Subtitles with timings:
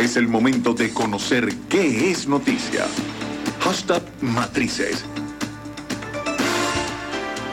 [0.00, 2.86] Es el momento de conocer qué es noticia.
[3.60, 5.04] Hashtag Matrices.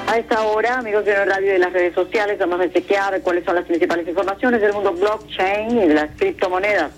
[0.08, 3.56] A esta hora, amigos de radio de las redes sociales, vamos a chequear cuáles son
[3.56, 6.92] las principales informaciones del mundo blockchain y de las criptomonedas.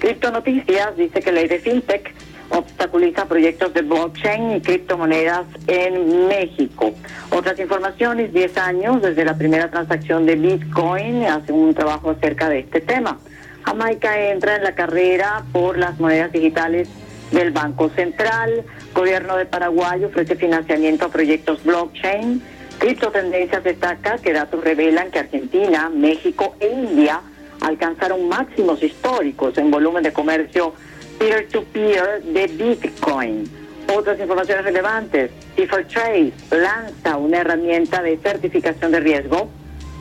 [0.00, 2.12] Cripto Noticias dice que la ley de FinTech
[2.48, 6.92] obstaculiza proyectos de blockchain y criptomonedas en México.
[7.30, 12.58] Otras informaciones, 10 años desde la primera transacción de Bitcoin, hace un trabajo acerca de
[12.58, 13.20] este tema.
[13.66, 16.88] Jamaica entra en la carrera por las monedas digitales
[17.32, 18.64] del Banco Central.
[18.94, 22.40] Gobierno de Paraguay ofrece financiamiento a proyectos blockchain.
[22.78, 27.20] Cripto Tendencias destaca que datos revelan que Argentina, México e India
[27.60, 30.72] alcanzaron máximos históricos en volumen de comercio
[31.18, 33.50] peer-to-peer de Bitcoin.
[33.92, 35.32] Otras informaciones relevantes.
[35.56, 39.48] Trace lanza una herramienta de certificación de riesgo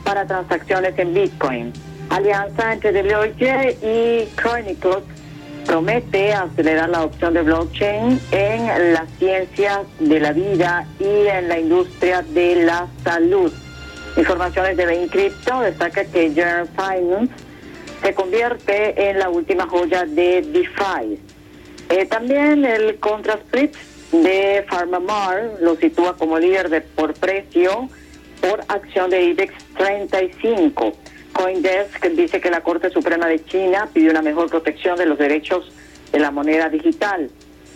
[0.04, 1.73] para transacciones en Bitcoin.
[2.16, 5.04] Alianza entre Deloitte y Chronicles
[5.66, 11.59] promete acelerar la adopción de blockchain en las ciencias de la vida y en la
[11.59, 13.52] industria de la salud.
[14.16, 17.34] Informaciones de Bain Crypto destaca que General Finance
[18.02, 21.20] se convierte en la última joya de DeFi.
[21.89, 23.76] Eh, también el ContraSplit
[24.14, 27.89] de PharmaMar lo sitúa como líder de por precio
[28.39, 30.94] por acción de IBEX 35.
[31.36, 35.69] Coindesk dice que la Corte Suprema de China pidió una mejor protección de los derechos
[36.14, 37.30] de la moneda digital.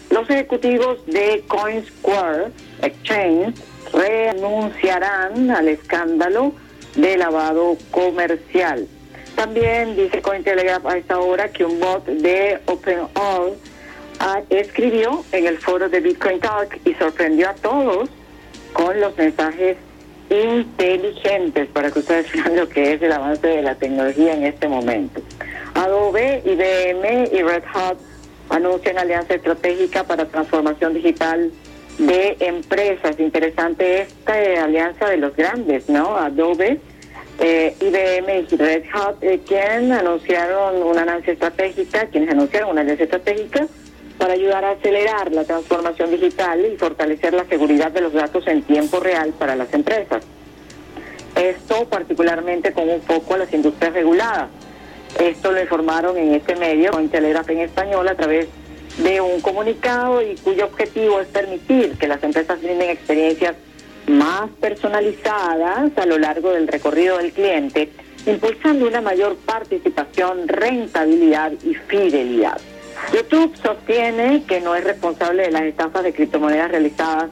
[0.10, 2.52] Los ejecutivos de CoinSquare
[2.82, 3.54] Exchange
[3.92, 6.54] renunciarán al escándalo
[6.96, 8.88] de lavado comercial.
[9.36, 13.58] También dice Cointelegraph a esta hora que un bot de OpenAll
[14.50, 18.10] escribió en el foro de Bitcoin Talk y sorprendió a todos
[18.72, 19.76] con los mensajes
[20.30, 24.68] inteligentes para que ustedes vean lo que es el avance de la tecnología en este
[24.68, 25.22] momento.
[25.74, 27.98] Adobe, IBM y Red Hat
[28.50, 31.52] anuncian alianza estratégica para transformación digital
[31.98, 33.20] de empresas.
[33.20, 36.18] Interesante esta alianza de los grandes, ¿no?
[36.18, 36.80] Adobe
[37.40, 43.04] eh, IBM y Red Hat, eh, quien anunciaron una alianza estratégica, quienes anunciaron una alianza
[43.04, 43.68] estratégica
[44.20, 48.62] para ayudar a acelerar la transformación digital y fortalecer la seguridad de los datos en
[48.64, 50.24] tiempo real para las empresas.
[51.36, 54.50] Esto particularmente con un foco a las industrias reguladas.
[55.20, 58.48] Esto lo informaron en este medio, en Telegraph en español, a través
[58.98, 63.56] de un comunicado y cuyo objetivo es permitir que las empresas brinden experiencias
[64.08, 67.90] más personalizadas a lo largo del recorrido del cliente,
[68.26, 72.60] impulsando una mayor participación, rentabilidad y fidelidad.
[73.14, 77.30] YouTube sostiene que no es responsable de las estafas de criptomonedas realizadas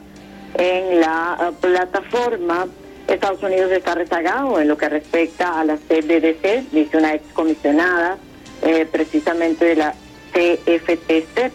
[0.54, 2.66] en la eh, plataforma.
[3.06, 8.18] Estados Unidos está rezagado en lo que respecta a la CBDC, dice una excomisionada
[8.62, 9.94] eh, precisamente de la
[10.32, 11.52] CFTC.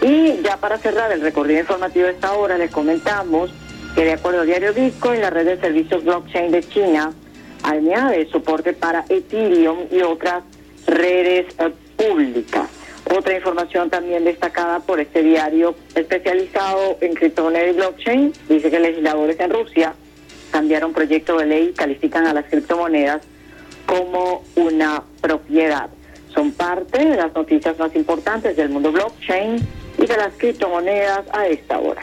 [0.00, 3.52] Y ya para cerrar el recorrido informativo de esta hora, les comentamos
[3.94, 7.12] que de acuerdo al diario Bitcoin, la red de servicios blockchain de China
[7.62, 10.42] añade soporte para Ethereum y otras
[10.86, 12.77] redes eh, públicas.
[13.04, 19.40] Otra información también destacada por este diario especializado en criptomonedas y blockchain dice que legisladores
[19.40, 19.94] en Rusia
[20.50, 23.22] cambiaron proyecto de ley y califican a las criptomonedas
[23.86, 25.88] como una propiedad.
[26.34, 29.56] Son parte de las noticias más importantes del mundo blockchain
[29.98, 32.02] y de las criptomonedas a esta hora.